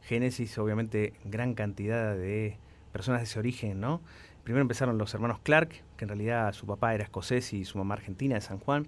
génesis, 0.02 0.58
obviamente, 0.58 1.14
gran 1.24 1.54
cantidad 1.54 2.14
de 2.14 2.58
personas 2.92 3.20
de 3.20 3.24
ese 3.24 3.38
origen, 3.38 3.80
¿no? 3.80 4.00
Primero 4.44 4.62
empezaron 4.62 4.98
los 4.98 5.14
hermanos 5.14 5.38
Clark, 5.42 5.82
que 5.96 6.04
en 6.04 6.08
realidad 6.08 6.52
su 6.52 6.66
papá 6.66 6.94
era 6.94 7.04
escocés 7.04 7.52
y 7.52 7.64
su 7.64 7.78
mamá 7.78 7.94
argentina, 7.94 8.34
de 8.34 8.40
San 8.40 8.58
Juan, 8.58 8.86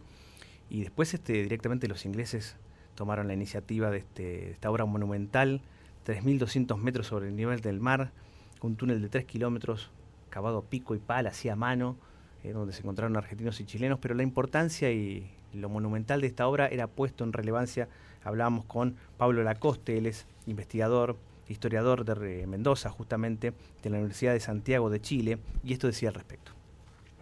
y 0.69 0.83
después 0.83 1.15
este, 1.15 1.35
directamente 1.35 1.89
los 1.89 2.05
ingleses 2.05 2.57
tomaron 2.95 3.29
la 3.29 3.35
iniciativa 3.35 3.91
de, 3.91 3.99
este, 3.99 4.51
esta 4.51 4.71
obra 4.71 4.85
monumental, 4.85 5.61
3.200 6.07 6.77
metros 6.79 7.07
sobre 7.07 7.29
el 7.29 7.37
nivel 7.37 7.61
del 7.61 7.81
mar, 7.81 8.13
un 8.61 8.77
túnel 8.77 9.03
de 9.03 9.09
3 9.09 9.25
kilómetros, 9.25 9.91
cavado 10.31 10.63
pico 10.63 10.95
y 10.95 10.99
pala, 10.99 11.31
así 11.31 11.49
a 11.49 11.57
mano, 11.57 11.97
eh, 12.43 12.53
donde 12.53 12.73
se 12.73 12.81
encontraron 12.81 13.17
argentinos 13.17 13.61
y 13.61 13.65
chilenos, 13.65 13.99
pero 14.01 14.15
la 14.15 14.23
importancia 14.23 14.91
y 14.91 15.31
lo 15.53 15.69
monumental 15.69 16.21
de 16.21 16.27
esta 16.27 16.47
obra 16.47 16.67
era 16.69 16.87
puesto 16.87 17.25
en 17.25 17.33
relevancia 17.33 17.89
Hablábamos 18.27 18.65
con 18.65 18.97
Pablo 19.19 19.45
Lacoste, 19.45 19.97
él 19.97 20.07
es 20.07 20.27
investigador, 20.47 21.17
historiador 21.49 22.05
de 22.05 22.45
Mendoza, 22.49 22.91
justamente, 22.91 23.53
de 23.85 23.91
la 23.91 23.99
Universidad 23.99 24.33
de 24.33 24.41
Santiago 24.41 24.91
de 24.91 25.01
Chile, 25.01 25.39
y 25.63 25.73
esto 25.73 25.87
decía 25.87 26.09
al 26.09 26.17
respecto. 26.17 26.51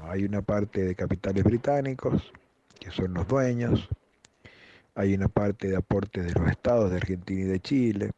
Hay 0.01 0.25
una 0.25 0.41
parte 0.41 0.83
de 0.83 0.95
capitales 0.95 1.45
británicos, 1.45 2.33
que 2.85 2.91
son 2.91 3.15
los 3.15 3.27
dueños, 3.27 3.89
hay 4.95 5.15
una 5.15 5.29
parte 5.29 5.69
de 5.69 5.77
aportes 5.77 6.27
de 6.27 6.39
los 6.39 6.51
estados 6.51 6.91
de 6.91 6.99
Argentina 6.99 7.41
y 7.41 7.45
de 7.45 7.61
Chile, 7.61 8.11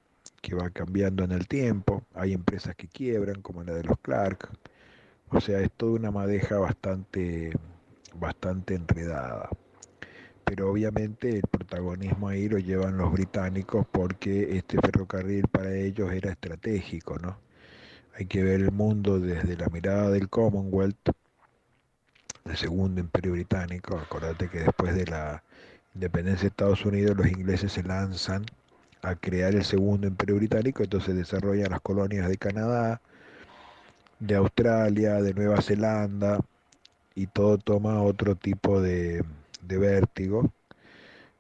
que 0.43 0.57
va 0.57 0.71
cambiando 0.71 1.23
en 1.23 1.31
el 1.31 1.47
tiempo, 1.47 2.03
hay 2.15 2.33
empresas 2.33 2.75
que 2.75 2.89
quiebran, 2.89 3.43
como 3.43 3.63
la 3.63 3.75
de 3.75 3.85
los 3.85 3.97
Clark, 4.01 4.51
o 5.29 5.41
sea, 5.41 5.61
es 5.61 5.71
toda 5.71 5.93
una 5.93 6.11
madeja 6.11 6.59
bastante, 6.59 7.53
bastante 8.19 8.75
enredada. 8.75 9.49
Pero 10.45 10.71
obviamente 10.71 11.37
el 11.37 11.43
protagonismo 11.43 12.29
ahí 12.29 12.49
lo 12.49 12.59
llevan 12.59 12.99
los 12.99 13.13
británicos 13.13 13.87
porque 13.91 14.57
este 14.57 14.81
ferrocarril 14.81 15.47
para 15.49 15.75
ellos 15.75 16.13
era 16.13 16.33
estratégico, 16.33 17.19
¿no? 17.19 17.39
Hay 18.17 18.27
que 18.27 18.43
ver 18.43 18.63
el 18.63 18.73
mundo 18.73 19.21
desde 19.21 19.57
la 19.57 19.69
mirada 19.69 20.11
del 20.11 20.29
Commonwealth, 20.29 21.11
del 22.47 22.57
segundo 22.57 23.01
imperio 23.01 23.33
británico. 23.33 23.97
Acordate 23.99 24.49
que 24.49 24.61
después 24.61 24.95
de 24.95 25.07
la 25.07 25.43
independencia 25.95 26.43
de 26.43 26.49
Estados 26.49 26.85
Unidos 26.85 27.17
los 27.17 27.27
ingleses 27.27 27.73
se 27.73 27.83
lanzan 27.83 28.47
a 29.03 29.15
crear 29.15 29.55
el 29.55 29.65
segundo 29.65 30.07
imperio 30.07 30.37
británico, 30.37 30.83
entonces 30.83 31.15
desarrollan 31.17 31.71
las 31.71 31.81
colonias 31.81 32.29
de 32.29 32.39
Canadá, 32.39 33.01
de 34.19 34.35
Australia, 34.37 35.15
de 35.23 35.35
Nueva 35.35 35.61
Zelanda, 35.63 36.41
y 37.15 37.27
todo 37.27 37.59
toma 37.59 38.03
otro 38.03 38.37
tipo 38.37 38.81
de, 38.81 39.25
de 39.63 39.79
vértigo. 39.79 40.53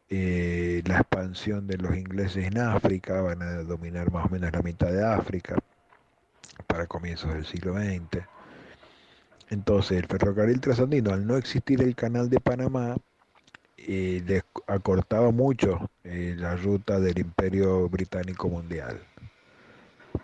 Eh, 0.09 0.83
la 0.87 0.99
expansión 0.99 1.67
de 1.67 1.79
los 1.79 1.97
ingleses 1.97 2.47
en 2.47 2.59
África, 2.59 3.21
van 3.21 3.43
a 3.43 3.63
dominar 3.65 4.13
más 4.13 4.27
o 4.27 4.29
menos 4.29 4.53
la 4.53 4.63
mitad 4.63 4.93
de 4.93 5.05
África 5.05 5.57
para 6.67 6.87
comienzos 6.87 7.35
del 7.35 7.45
siglo 7.45 7.75
XX. 7.75 8.36
Entonces, 9.50 9.99
el 9.99 10.07
ferrocarril 10.07 10.61
trasandino, 10.61 11.12
al 11.12 11.26
no 11.26 11.37
existir 11.37 11.81
el 11.83 11.95
canal 11.95 12.29
de 12.29 12.41
Panamá, 12.41 12.97
eh, 13.79 14.43
acortaba 14.67 15.31
mucho 15.31 15.91
eh, 16.05 16.35
la 16.37 16.57
ruta 16.57 16.99
del 16.99 17.19
imperio 17.19 17.88
británico 17.88 18.49
mundial. 18.49 19.00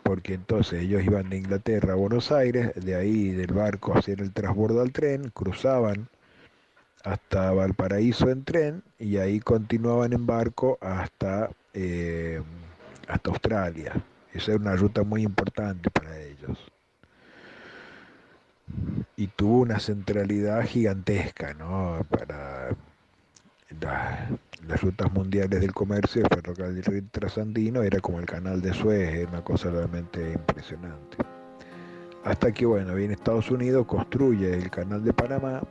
Porque 0.03 0.35
entonces 0.35 0.83
ellos 0.83 1.05
iban 1.05 1.31
de 1.31 1.37
Inglaterra 1.39 1.93
a 1.93 1.97
Buenos 1.97 2.33
Aires, 2.33 2.73
de 2.75 2.97
ahí 2.97 3.31
del 3.31 3.53
barco 3.53 3.97
hacían 3.97 4.21
el 4.21 4.33
transbordo 4.33 4.81
al 4.81 4.93
tren, 4.93 5.31
cruzaban 5.31 6.09
hasta 7.05 7.53
Valparaíso 7.53 8.31
en 8.31 8.45
tren 8.45 8.83
y 8.99 9.19
ahí 9.19 9.41
continuaban 9.41 10.13
en 10.13 10.27
barco 10.27 10.79
hasta, 10.81 11.51
eh, 11.75 12.43
hasta 13.09 13.31
Australia. 13.31 13.93
Esa 14.33 14.53
es 14.53 14.59
una 14.59 14.77
ruta 14.77 15.03
muy 15.03 15.23
importante 15.23 15.91
para 15.91 16.19
ellos. 16.19 16.72
Y 19.17 19.29
tuvo 19.29 19.61
una 19.61 19.79
centralidad 19.79 20.65
gigantesca 20.67 21.55
¿no? 21.55 22.01
para 22.09 22.71
las 24.67 24.81
rutas 24.83 25.13
mundiales 25.13 25.61
del 25.61 25.73
comercio, 25.73 26.23
el 26.23 26.29
ferrocarril 26.29 27.09
trasandino 27.11 27.83
era 27.83 28.01
como 28.01 28.21
el 28.21 28.27
canal 28.27 28.61
de 28.61 28.73
Suez, 28.73 29.27
una 29.29 29.43
cosa 29.43 29.71
realmente 29.71 30.33
impresionante. 30.33 31.17
Hasta 32.25 32.53
que, 32.53 32.67
bueno, 32.67 32.95
viene 32.95 33.15
Estados 33.15 33.51
Unidos, 33.51 33.87
construye 33.87 34.55
el 34.55 34.71
canal 34.71 35.03
de 35.03 35.13
Panamá 35.13 35.63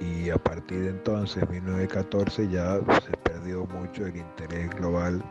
y 0.00 0.30
a 0.30 0.36
partir 0.36 0.82
de 0.82 0.90
entonces, 0.90 1.48
1914, 1.48 2.48
ya 2.48 2.80
se 3.04 3.16
perdió 3.18 3.66
mucho 3.66 4.06
el 4.06 4.16
interés 4.16 4.70
global 4.70 5.22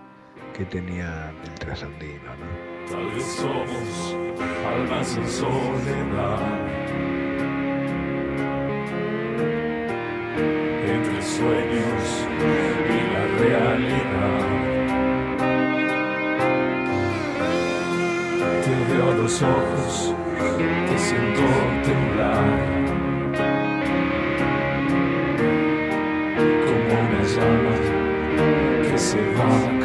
que 0.54 0.66
tenía 0.66 1.32
el 1.44 1.54
trasandino. 1.56 2.36
¿no? 2.36 2.79
Tal 2.90 3.06
vez 3.12 3.24
somos 3.24 4.18
almas 4.66 5.16
en 5.16 5.28
soledad. 5.28 6.40
Entre 10.88 11.22
sueños 11.22 12.28
y 12.90 13.14
la 13.14 13.26
realidad. 13.38 14.40
Te 18.64 18.94
veo 18.94 19.12
a 19.12 19.14
los 19.14 19.42
ojos, 19.44 20.16
te 20.88 20.98
siento 20.98 21.42
temblar. 21.84 22.50
Como 26.66 26.94
una 27.02 27.22
llama 27.36 27.76
que 28.82 28.98
se 28.98 29.22
va 29.34 29.79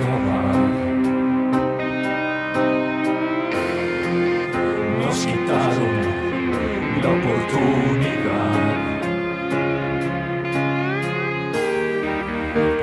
la 5.46 7.10
oportunidad. 7.10 8.54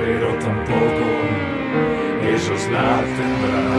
Pero 0.00 0.28
tampoco 0.38 1.06
ellos 2.22 2.68
la 2.70 3.02
tendrán. 3.16 3.71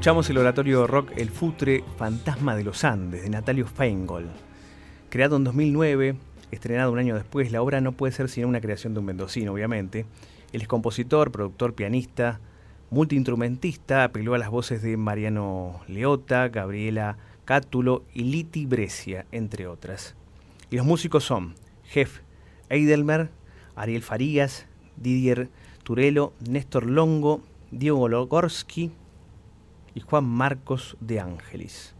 Escuchamos 0.00 0.30
el 0.30 0.38
oratorio 0.38 0.86
rock 0.86 1.12
El 1.18 1.28
Futre 1.28 1.84
Fantasma 1.98 2.56
de 2.56 2.64
los 2.64 2.84
Andes 2.84 3.22
de 3.22 3.28
Natalio 3.28 3.66
Feingold. 3.66 4.30
Creado 5.10 5.36
en 5.36 5.44
2009, 5.44 6.16
estrenado 6.50 6.90
un 6.90 6.98
año 6.98 7.16
después, 7.16 7.52
la 7.52 7.60
obra 7.60 7.82
no 7.82 7.92
puede 7.92 8.14
ser 8.14 8.30
sino 8.30 8.48
una 8.48 8.62
creación 8.62 8.94
de 8.94 9.00
un 9.00 9.04
mendocino, 9.04 9.52
obviamente. 9.52 10.06
Él 10.54 10.62
es 10.62 10.68
compositor, 10.68 11.30
productor, 11.30 11.74
pianista, 11.74 12.40
multiinstrumentista, 12.88 14.04
apeló 14.04 14.32
a 14.32 14.38
las 14.38 14.48
voces 14.48 14.80
de 14.80 14.96
Mariano 14.96 15.82
Leota, 15.86 16.48
Gabriela 16.48 17.18
Cátulo 17.44 18.02
y 18.14 18.22
Liti 18.22 18.64
Brescia, 18.64 19.26
entre 19.32 19.66
otras. 19.66 20.14
Y 20.70 20.76
los 20.76 20.86
músicos 20.86 21.24
son 21.24 21.56
Jeff 21.84 22.20
Eidelmer, 22.70 23.28
Ariel 23.76 24.02
Farías, 24.02 24.64
Didier 24.96 25.50
Turelo, 25.82 26.32
Néstor 26.48 26.86
Longo, 26.86 27.42
Diego 27.70 28.08
Logorski 28.08 28.92
y 29.94 30.00
Juan 30.00 30.24
Marcos 30.24 30.96
de 31.00 31.20
Ángelis. 31.20 31.94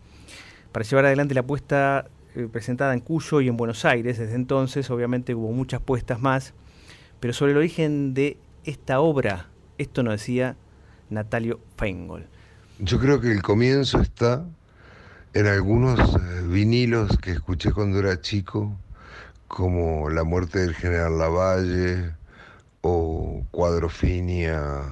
Para 0.72 0.85
llevar 0.85 1.07
adelante 1.07 1.35
la 1.35 1.42
puesta 1.42 2.07
eh, 2.35 2.48
presentada 2.50 2.94
en 2.94 3.00
Cuyo 3.00 3.40
y 3.40 3.48
en 3.48 3.57
Buenos 3.57 3.85
Aires, 3.85 4.18
desde 4.18 4.35
entonces 4.35 4.90
obviamente 4.90 5.35
hubo 5.35 5.53
muchas 5.53 5.81
puestas 5.81 6.20
más, 6.20 6.55
pero 7.18 7.33
sobre 7.33 7.53
el 7.53 7.59
origen 7.59 8.14
de 8.14 8.37
esta 8.64 9.00
obra, 9.00 9.48
esto 9.79 10.03
nos 10.03 10.14
decía 10.14 10.57
Natalio 11.09 11.61
Feingold. 11.76 12.26
Yo 12.79 12.98
creo 12.98 13.20
que 13.20 13.33
el 13.33 13.42
comienzo 13.42 14.00
está 14.00 14.44
en 15.35 15.46
algunos 15.46 15.98
eh, 16.00 16.42
vinilos 16.46 17.18
que 17.18 17.33
escuché 17.33 17.72
cuando 17.72 17.98
era 17.98 18.20
chico, 18.20 18.76
como 19.48 20.09
La 20.11 20.24
muerte 20.24 20.61
del 20.61 20.74
general 20.74 21.18
Lavalle 21.18 22.14
o 22.83 23.44
Cuadrofinia, 23.50 24.83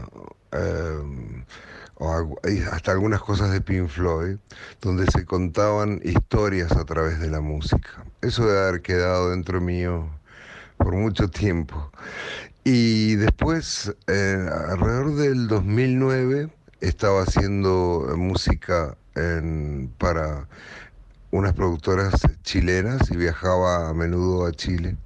eh, 0.53 1.45
hasta 2.71 2.93
algunas 2.93 3.21
cosas 3.21 3.51
de 3.51 3.61
Pink 3.61 3.89
Floyd, 3.89 4.37
donde 4.81 5.07
se 5.11 5.25
contaban 5.25 6.01
historias 6.05 6.73
a 6.73 6.85
través 6.85 7.19
de 7.21 7.31
la 7.31 7.41
música. 7.41 8.05
Eso 8.23 8.47
debe 8.47 8.61
haber 8.61 8.83
quedado 8.83 9.31
dentro 9.31 9.61
mío 9.61 10.09
por 10.77 10.95
mucho 10.95 11.29
tiempo. 11.29 11.91
Y 12.65 13.17
después, 13.17 13.95
eh, 14.07 14.47
alrededor 14.69 15.17
del 15.17 15.49
2009, 15.49 16.51
estaba 16.81 17.23
haciendo 17.23 18.15
música 18.17 18.97
para 19.99 20.47
unas 21.33 21.53
productoras 21.55 22.15
chilenas 22.43 23.11
y 23.11 23.17
viajaba 23.17 23.89
a 23.89 23.95
menudo 23.95 24.47
a 24.47 24.53
Chile. 24.53 24.97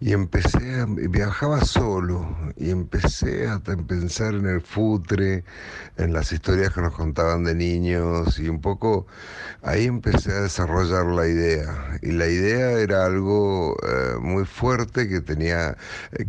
Y 0.00 0.12
empecé, 0.12 0.80
a, 0.80 0.86
viajaba 0.86 1.64
solo 1.64 2.36
y 2.56 2.70
empecé 2.70 3.48
a 3.48 3.60
pensar 3.60 4.34
en 4.34 4.46
el 4.46 4.60
futre, 4.60 5.44
en 5.96 6.12
las 6.12 6.32
historias 6.32 6.72
que 6.74 6.80
nos 6.82 6.94
contaban 6.94 7.44
de 7.44 7.54
niños 7.54 8.38
y 8.38 8.48
un 8.48 8.60
poco 8.60 9.06
ahí 9.62 9.86
empecé 9.86 10.32
a 10.32 10.42
desarrollar 10.42 11.06
la 11.06 11.26
idea. 11.26 11.98
Y 12.02 12.12
la 12.12 12.26
idea 12.28 12.72
era 12.72 13.06
algo 13.06 13.76
eh, 13.82 14.18
muy 14.20 14.44
fuerte 14.44 15.08
que 15.08 15.20
tenía, 15.20 15.76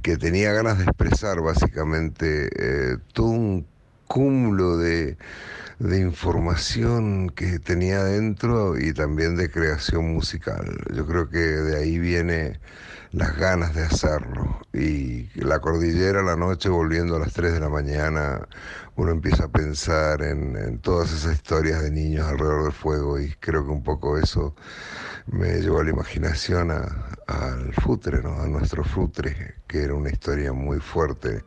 que 0.01 0.17
tenía 0.17 0.53
ganas 0.53 0.77
de 0.77 0.85
expresar 0.85 1.41
básicamente 1.41 2.49
eh, 2.55 2.97
todo 3.13 3.27
un 3.27 3.74
cúmulo 4.07 4.77
de, 4.77 5.17
de 5.79 5.99
información 5.99 7.29
que 7.29 7.59
tenía 7.59 8.03
dentro 8.03 8.77
y 8.77 8.93
también 8.93 9.35
de 9.35 9.49
creación 9.49 10.13
musical. 10.13 10.65
Yo 10.93 11.05
creo 11.05 11.29
que 11.29 11.39
de 11.39 11.77
ahí 11.77 11.99
viene 11.99 12.59
las 13.15 13.37
ganas 13.37 13.73
de 13.73 13.83
hacerlo. 13.83 14.61
Y 14.73 15.29
la 15.39 15.59
cordillera 15.59 16.21
la 16.21 16.35
noche, 16.35 16.69
volviendo 16.69 17.15
a 17.15 17.19
las 17.19 17.33
3 17.33 17.53
de 17.53 17.59
la 17.61 17.69
mañana, 17.69 18.47
uno 18.97 19.11
empieza 19.11 19.45
a 19.45 19.47
pensar 19.47 20.21
en, 20.21 20.79
todas 20.79 21.11
esas 21.11 21.35
historias 21.35 21.81
de 21.81 21.91
niños 21.91 22.27
alrededor 22.27 22.63
del 22.63 22.73
fuego 22.73 23.19
y 23.19 23.33
creo 23.39 23.63
que 23.65 23.71
un 23.71 23.83
poco 23.83 24.17
eso 24.17 24.55
me 25.27 25.59
llevó 25.61 25.79
a 25.79 25.83
la 25.83 25.91
imaginación 25.91 26.71
al 26.71 27.73
futre, 27.81 28.21
¿no? 28.21 28.41
a 28.41 28.47
nuestro 28.47 28.83
futre, 28.83 29.55
que 29.67 29.83
era 29.83 29.93
una 29.93 30.09
historia 30.09 30.53
muy 30.53 30.79
fuerte. 30.79 31.43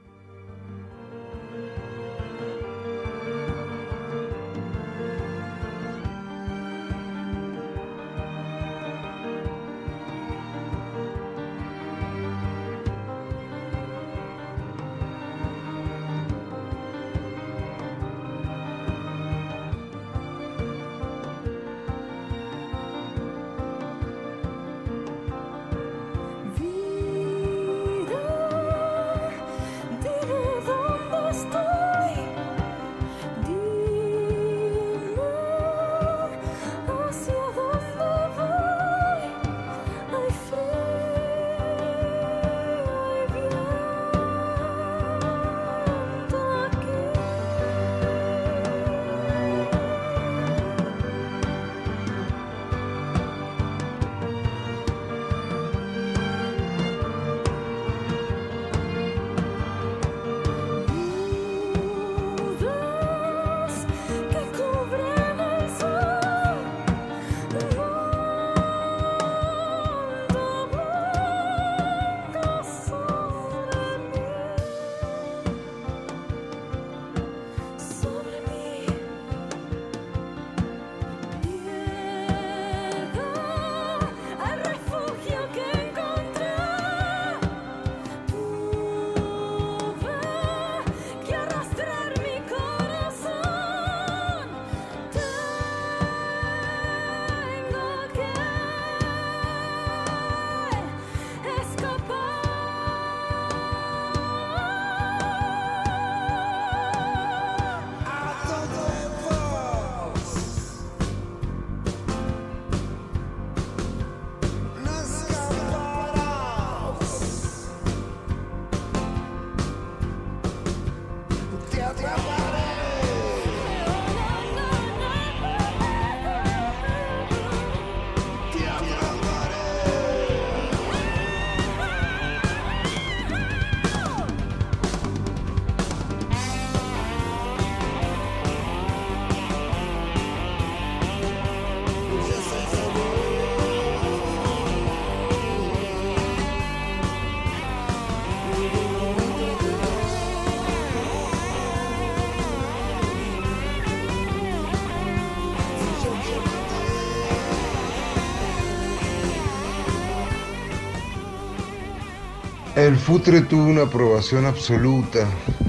El 162.78 162.96
futre 162.96 163.40
tuvo 163.40 163.64
una 163.64 163.82
aprobación 163.82 164.46
absoluta, 164.46 165.26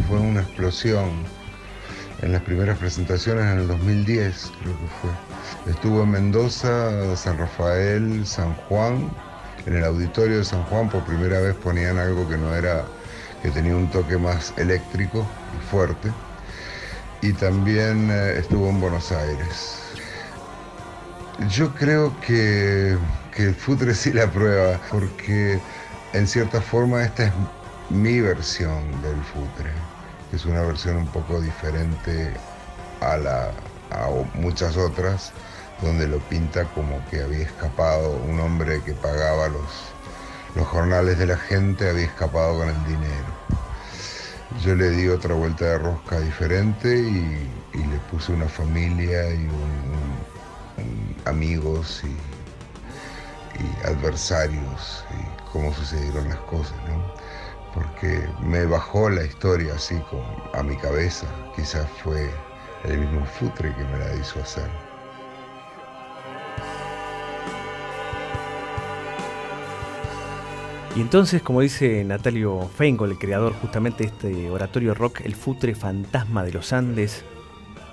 fue 0.08 0.20
una 0.20 0.42
explosión. 0.42 1.10
En 2.22 2.32
las 2.32 2.44
primeras 2.44 2.78
presentaciones 2.78 3.46
en 3.46 3.62
el 3.62 3.68
2010, 3.68 4.52
creo 4.62 4.74
que 4.74 4.88
fue. 5.02 5.74
Estuvo 5.74 6.04
en 6.04 6.12
Mendoza, 6.12 7.16
San 7.16 7.40
Rafael, 7.40 8.28
San 8.28 8.54
Juan. 8.54 9.10
En 9.66 9.78
el 9.78 9.86
auditorio 9.86 10.38
de 10.38 10.46
San 10.46 10.62
Juan 10.66 10.88
por 10.88 11.04
primera 11.04 11.40
vez 11.40 11.56
ponían 11.56 11.98
algo 11.98 12.30
que 12.30 12.38
no 12.38 12.54
era, 12.54 12.86
que 13.42 13.50
tenía 13.50 13.76
un 13.76 13.90
toque 13.90 14.20
más 14.20 14.54
eléctrico 14.58 15.26
y 15.58 15.72
fuerte. 15.72 16.12
Y 17.24 17.34
también 17.34 18.12
eh, 18.12 18.36
estuvo 18.38 18.70
en 18.70 18.80
Buenos 18.80 19.12
Aires. 19.12 19.80
Yo 21.50 21.74
creo 21.74 22.14
que, 22.22 22.96
que 23.36 23.46
el 23.46 23.56
futre 23.56 23.96
sí 23.96 24.14
la 24.14 24.30
prueba, 24.30 24.80
porque 24.92 25.60
en 26.14 26.28
cierta 26.28 26.62
forma 26.62 27.04
esta 27.04 27.26
es 27.26 27.34
mi 27.90 28.20
versión 28.20 28.90
del 29.02 29.22
futre, 29.24 29.72
que 30.30 30.38
es 30.38 30.46
una 30.46 30.62
versión 30.62 30.98
un 30.98 31.08
poco 31.08 31.40
diferente 31.40 32.34
a, 33.02 33.18
la, 33.18 33.52
a 33.92 34.10
muchas 34.34 34.76
otras, 34.78 35.32
donde 35.82 36.08
lo 36.08 36.20
pinta 36.20 36.66
como 36.76 37.04
que 37.10 37.22
había 37.22 37.44
escapado 37.44 38.12
un 38.28 38.40
hombre 38.40 38.82
que 38.84 38.94
pagaba 38.94 39.48
los, 39.50 39.70
los 40.56 40.68
jornales 40.68 41.18
de 41.18 41.28
la 41.28 41.38
gente, 41.38 41.90
había 41.90 42.06
escapado 42.06 42.60
con 42.60 42.70
el 42.70 42.86
dinero. 42.86 43.40
Yo 44.64 44.76
le 44.76 44.90
di 44.90 45.08
otra 45.08 45.36
vuelta 45.36 45.66
de 45.66 45.78
rosca 45.78 46.20
diferente 46.20 46.98
y, 46.98 47.50
le 47.74 47.98
puse 48.12 48.34
una 48.34 48.48
familia 48.48 49.34
y 49.34 49.46
un, 49.46 51.24
amigos 51.26 52.02
y, 52.04 52.18
adversarios 53.86 55.04
cómo 55.52 55.74
sucedieron 55.74 56.30
las 56.30 56.40
cosas, 56.40 56.78
¿no? 56.88 57.04
Porque 57.74 58.28
me 58.42 58.66
bajó 58.66 59.10
la 59.10 59.24
historia 59.24 59.74
así 59.76 59.96
como 60.10 60.26
a 60.54 60.64
mi 60.64 60.76
cabeza. 60.78 61.28
Quizás 61.56 61.88
fue 62.04 62.30
el 62.86 63.00
mismo 63.00 63.26
futre 63.26 63.74
que 63.76 63.84
me 63.84 64.00
la 64.00 64.16
hizo 64.16 64.40
hacer. 64.42 64.70
Y 70.96 71.02
entonces, 71.02 71.42
como 71.42 71.62
dice 71.62 72.04
Natalio 72.04 72.68
Feingold, 72.76 73.14
el 73.14 73.20
creador 73.20 73.54
justamente 73.54 74.04
de 74.04 74.10
este 74.10 74.50
oratorio 74.50 74.96
rock, 74.96 75.22
el 75.24 75.36
futre 75.36 75.76
fantasma 75.76 76.44
de 76.44 76.52
los 76.52 76.74
Andes, 76.74 77.24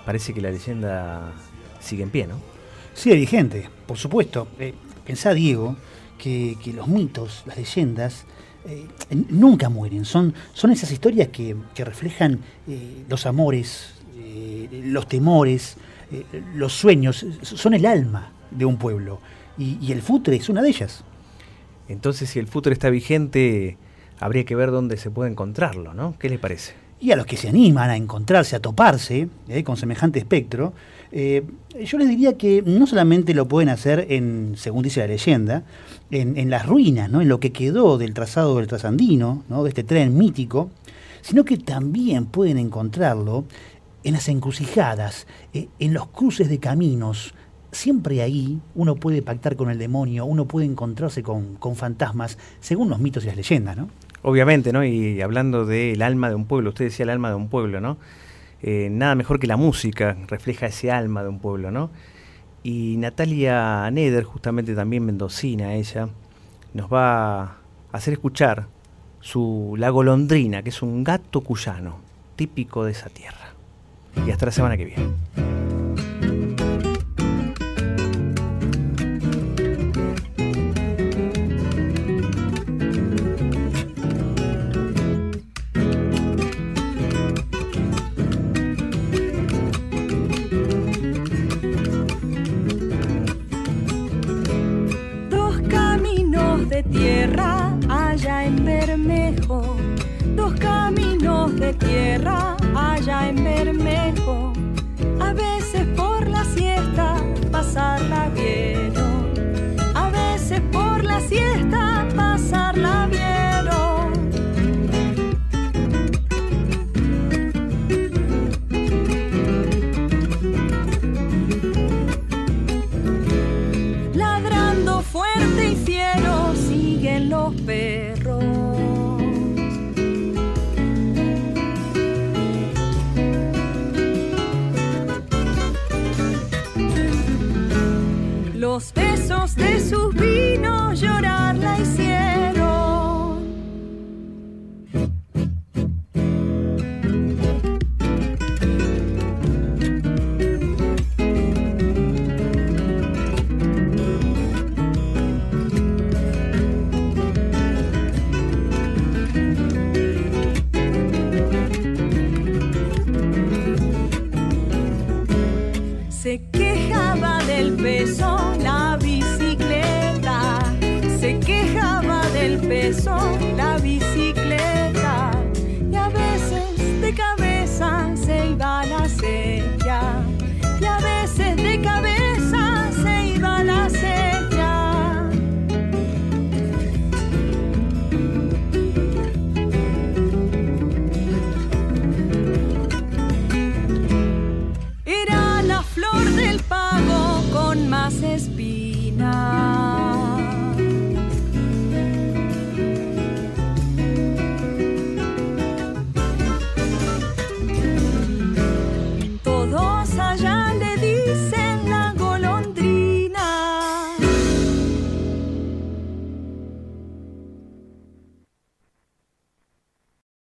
parece 0.07 0.33
que 0.33 0.41
la 0.41 0.51
leyenda 0.51 1.33
sigue 1.79 2.03
en 2.03 2.11
pie, 2.11 2.27
¿no? 2.27 2.41
Sigue 2.95 3.17
vigente, 3.17 3.69
por 3.87 3.99
supuesto. 3.99 4.49
Eh, 4.59 4.75
pensá, 5.05 5.35
Diego, 5.35 5.77
que, 6.19 6.57
los 6.75 6.89
mitos, 6.89 7.43
las 7.47 7.57
leyendas, 7.57 8.25
eh, 8.67 8.87
nunca 9.31 9.69
mueren. 9.69 10.05
Son, 10.05 10.35
son 10.53 10.71
esas 10.71 10.91
historias 10.91 11.29
que, 11.29 11.57
que 11.75 11.85
reflejan 11.85 12.41
eh, 12.69 13.05
los 13.09 13.27
amores, 13.27 13.95
eh, 14.17 14.83
los 14.87 15.09
temores, 15.09 15.77
los 16.55 16.73
sueños. 16.73 17.25
Son 17.43 17.75
el 17.75 17.87
alma 17.87 18.33
de 18.51 18.65
un 18.65 18.77
pueblo. 18.77 19.21
Y, 19.59 19.79
y 19.81 19.93
el 19.93 20.03
futre 20.03 20.37
es 20.37 20.49
una 20.49 20.63
de 20.63 20.69
ellas. 20.69 21.05
Entonces, 21.89 22.31
si 22.31 22.39
el 22.39 22.47
futre 22.47 22.73
está 22.73 22.91
vigente, 22.91 23.79
habría 24.19 24.45
que 24.45 24.55
ver 24.55 24.71
dónde 24.71 24.97
se 24.97 25.11
puede 25.11 25.31
encontrarlo, 25.31 25.95
¿no? 25.95 26.17
¿Qué 26.19 26.29
les 26.29 26.39
parece? 26.39 26.86
Y 26.99 27.11
a 27.11 27.17
los 27.17 27.27
que 27.27 27.37
se 27.37 27.49
animan 27.49 27.91
a 27.91 27.97
encontrarse, 27.97 28.57
a 28.57 28.61
toparse 28.61 29.29
eh, 29.49 29.63
con 29.65 29.77
semejante 29.77 30.19
espectro, 30.19 30.73
eh, 31.13 31.45
yo 31.85 31.99
les 31.99 32.09
diría 32.09 32.37
que 32.37 32.63
no 32.63 32.87
solamente 32.87 33.35
lo 33.35 33.47
pueden 33.47 33.69
hacer 33.69 34.07
en, 34.11 34.55
según 34.57 34.83
dice 34.83 35.01
la 35.01 35.07
leyenda, 35.07 35.63
en, 36.11 36.51
las 36.51 36.67
ruinas, 36.67 37.11
¿no? 37.11 37.21
en 37.21 37.29
lo 37.29 37.41
que 37.41 37.53
quedó 37.53 37.99
del 37.99 38.15
trazado 38.15 38.57
del 38.57 38.67
trasandino, 38.67 39.45
¿no? 39.49 39.63
de 39.65 39.71
este 39.71 39.85
tren 39.85 40.17
mítico, 40.17 40.71
sino 41.21 41.45
que 41.45 41.59
también 41.59 42.27
pueden 42.27 42.59
encontrarlo 42.59 43.45
en 44.05 44.15
las 44.15 44.29
encrucijadas, 44.29 45.27
eh, 45.53 45.69
en 45.79 45.93
los 45.93 46.07
cruces 46.09 46.49
de 46.49 46.59
caminos. 46.59 47.35
Siempre 47.73 48.23
ahí 48.23 48.61
uno 48.75 48.95
puede 48.95 49.21
pactar 49.23 49.57
con 49.57 49.69
el 49.69 49.79
demonio, 49.79 50.25
uno 50.25 50.47
puede 50.47 50.67
encontrarse 50.67 51.23
con, 51.23 51.57
con 51.57 51.77
fantasmas, 51.77 52.39
según 52.61 52.89
los 52.89 53.01
mitos 53.01 53.25
y 53.25 53.27
las 53.27 53.37
leyendas, 53.37 53.77
¿no? 53.77 53.89
Obviamente, 54.23 54.73
¿no? 54.73 54.85
Y 54.85 55.21
hablando 55.21 55.67
del 55.67 56.03
alma 56.03 56.29
de 56.29 56.35
un 56.35 56.47
pueblo, 56.47 56.71
usted 56.71 56.87
decía 56.87 57.05
el 57.05 57.11
alma 57.11 57.29
de 57.29 57.37
un 57.37 57.49
pueblo, 57.49 57.81
¿no? 57.81 57.99
Eh, 58.63 58.89
nada 58.91 59.15
mejor 59.15 59.39
que 59.39 59.47
la 59.47 59.57
música 59.57 60.17
refleja 60.29 60.67
ese 60.67 60.91
alma 60.91 61.23
de 61.23 61.29
un 61.29 61.39
pueblo, 61.39 61.71
¿no? 61.71 61.91
Y 62.63 62.97
Natalia 62.99 63.89
Neder, 63.91 64.25
justamente 64.25 64.75
también 64.75 65.05
mendocina 65.05 65.75
ella, 65.75 66.09
nos 66.75 66.93
va 66.93 67.43
a 67.43 67.57
hacer 67.93 68.15
escuchar 68.15 68.67
su 69.21 69.75
La 69.79 69.91
Golondrina, 69.91 70.63
que 70.63 70.71
es 70.71 70.83
un 70.83 71.05
gato 71.05 71.43
cuyano, 71.43 71.99
típico 72.35 72.85
de 72.85 72.93
esa 72.93 73.09
tierra. 73.09 73.55
Y 74.27 74.31
hasta 74.31 74.47
la 74.47 74.53
semana 74.53 74.77
que 74.77 74.85
viene. 74.87 75.66